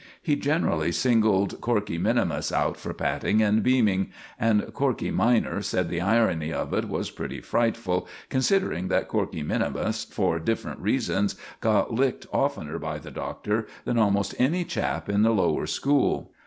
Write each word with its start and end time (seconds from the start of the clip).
He 0.19 0.35
generally 0.35 0.91
singled 0.91 1.61
Corkey 1.61 1.99
minimus 1.99 2.51
out 2.51 2.75
for 2.75 2.91
patting 2.91 3.39
and 3.43 3.61
beaming; 3.61 4.09
and 4.39 4.73
Corkey 4.73 5.11
minor 5.11 5.61
said 5.61 5.89
the 5.89 6.01
irony 6.01 6.51
of 6.51 6.73
it 6.73 6.89
was 6.89 7.11
pretty 7.11 7.39
frightful, 7.39 8.07
considering 8.27 8.87
that 8.87 9.07
Corkey 9.07 9.43
minimus, 9.43 10.03
for 10.05 10.39
different 10.39 10.79
reasons, 10.79 11.35
got 11.59 11.93
licked 11.93 12.25
oftener 12.33 12.79
by 12.79 12.97
the 12.97 13.11
Doctor 13.11 13.67
than 13.85 13.99
almost 13.99 14.33
any 14.39 14.65
chap 14.65 15.07
in 15.07 15.21
the 15.21 15.29
Lower 15.33 15.67
School. 15.67 16.31